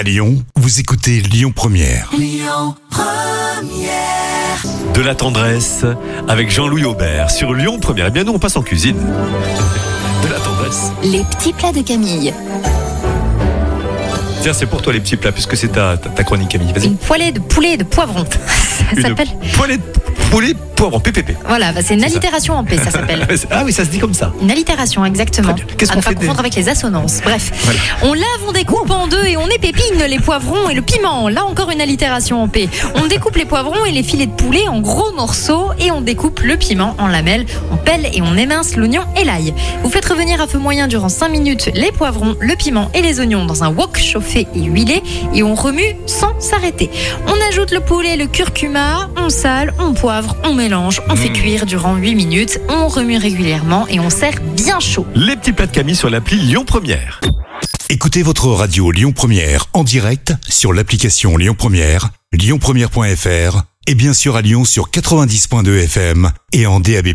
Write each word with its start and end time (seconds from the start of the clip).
À 0.00 0.02
Lyon, 0.02 0.42
vous 0.56 0.80
écoutez 0.80 1.20
Lyon 1.20 1.52
Première. 1.54 2.10
De 4.94 5.02
la 5.02 5.14
tendresse 5.14 5.84
avec 6.26 6.50
Jean-Louis 6.50 6.86
Aubert 6.86 7.30
sur 7.30 7.52
Lyon 7.52 7.78
Première. 7.78 8.06
Eh 8.06 8.10
bien, 8.10 8.24
nous, 8.24 8.32
on 8.32 8.38
passe 8.38 8.56
en 8.56 8.62
cuisine. 8.62 8.96
De 8.96 10.28
la 10.32 10.38
tendresse. 10.38 10.90
Les 11.02 11.22
petits 11.24 11.52
plats 11.52 11.72
de 11.72 11.82
Camille. 11.82 12.32
Tiens, 14.40 14.54
c'est 14.54 14.64
pour 14.64 14.80
toi 14.80 14.94
les 14.94 15.00
petits 15.00 15.18
plats, 15.18 15.32
puisque 15.32 15.54
c'est 15.54 15.68
ta, 15.68 15.98
ta, 15.98 16.08
ta 16.08 16.24
chronique, 16.24 16.48
Camille. 16.48 16.72
Vas-y. 16.72 16.86
Une 16.86 16.96
poêlée 16.96 17.32
de 17.32 17.40
poulet 17.40 17.72
et 17.72 17.76
de 17.76 17.84
poivron. 17.84 18.24
Ça 18.80 18.84
Une 18.96 19.02
s'appelle. 19.02 19.28
poêlée 19.54 19.76
de 19.76 19.82
poulet 20.30 20.54
poivron, 20.76 21.00
PPP. 21.00 21.36
Voilà, 21.46 21.72
bah, 21.72 21.80
c'est 21.84 21.92
une 21.94 22.04
allitération 22.04 22.54
en 22.54 22.64
P, 22.64 22.78
ça 22.78 22.90
s'appelle. 22.90 23.26
Ah 23.50 23.62
oui, 23.66 23.72
ça 23.72 23.84
se 23.84 23.90
dit 23.90 23.98
comme 23.98 24.14
ça. 24.14 24.32
Une 24.40 24.50
allitération, 24.50 25.04
exactement. 25.04 25.54
Qu'est-ce 25.76 25.90
qu'on 25.92 25.98
ne 25.98 26.02
pas 26.02 26.10
des- 26.10 26.16
confondre 26.16 26.40
avec 26.40 26.54
les 26.54 26.68
assonances. 26.70 27.20
Bref, 27.22 27.50
Voilà. 27.64 27.78
on 28.02 28.14
lave, 28.14 28.24
on 28.48 28.52
découpe 28.52 28.90
en 28.90 29.06
deux 29.08 29.24
et 29.26 29.36
on 29.36 29.46
épépine 29.48 30.02
les 30.08 30.18
poivrons 30.18 30.70
et 30.70 30.74
le 30.74 30.80
piment. 30.82 31.28
Là 31.28 31.44
encore 31.44 31.70
une 31.70 31.80
allitération 31.80 32.42
en 32.42 32.48
P. 32.48 32.68
On 32.94 33.06
découpe 33.08 33.36
les 33.36 33.44
poivrons 33.44 33.84
et 33.84 33.90
les 33.92 34.02
filets 34.02 34.26
de 34.26 34.32
poulet 34.32 34.66
en 34.68 34.80
gros 34.80 35.12
morceaux 35.12 35.70
et 35.78 35.90
on 35.90 36.00
découpe 36.00 36.40
le 36.40 36.56
piment 36.56 36.94
en 36.98 37.08
lamelles. 37.08 37.44
On 37.72 37.76
pèle 37.76 38.08
et 38.14 38.22
on 38.22 38.36
émince 38.36 38.76
l'oignon 38.76 39.02
et 39.20 39.24
l'ail. 39.24 39.52
Vous 39.82 39.90
faites 39.90 40.06
revenir 40.06 40.40
à 40.40 40.46
feu 40.46 40.58
moyen 40.58 40.86
durant 40.88 41.08
5 41.10 41.28
minutes 41.28 41.70
les 41.74 41.92
poivrons, 41.92 42.36
le 42.40 42.54
piment 42.56 42.90
et 42.94 43.02
les 43.02 43.20
oignons 43.20 43.44
dans 43.44 43.64
un 43.64 43.68
wok 43.70 43.98
chauffé 43.98 44.46
et 44.54 44.62
huilé 44.62 45.02
et 45.34 45.42
on 45.42 45.54
remue 45.54 45.96
sans 46.06 46.38
s'arrêter. 46.40 46.90
On 47.26 47.48
ajoute 47.50 47.70
le 47.72 47.80
poulet, 47.80 48.16
le 48.16 48.26
curcuma, 48.26 49.08
on 49.16 49.28
sale, 49.28 49.74
on 49.78 49.92
poivre, 49.92 50.19
on 50.44 50.54
mélange, 50.54 51.00
on 51.08 51.16
fait 51.16 51.30
Mmh. 51.30 51.32
cuire 51.34 51.66
durant 51.66 51.96
8 51.96 52.14
minutes, 52.14 52.60
on 52.68 52.88
remue 52.88 53.16
régulièrement 53.18 53.86
et 53.88 54.00
on 54.00 54.10
sert 54.10 54.40
bien 54.56 54.80
chaud. 54.80 55.06
Les 55.14 55.36
petits 55.36 55.52
plats 55.52 55.66
de 55.66 55.72
Camille 55.72 55.96
sur 55.96 56.10
l'appli 56.10 56.36
Lyon 56.38 56.64
Première. 56.64 57.20
Écoutez 57.88 58.22
votre 58.22 58.48
radio 58.48 58.90
Lyon 58.90 59.12
Première 59.12 59.66
en 59.72 59.84
direct 59.84 60.32
sur 60.48 60.72
l'application 60.72 61.36
Lyon 61.36 61.54
Première, 61.58 62.10
lyonpremière.fr 62.32 63.62
et 63.86 63.94
bien 63.94 64.12
sûr 64.12 64.36
à 64.36 64.42
Lyon 64.42 64.64
sur 64.64 64.90
90.2 64.90 65.84
FM 65.84 66.30
et 66.52 66.66
en 66.66 66.80
DAB+. 66.80 67.08